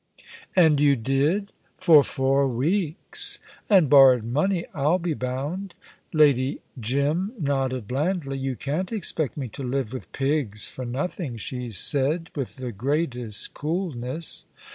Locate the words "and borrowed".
3.69-4.23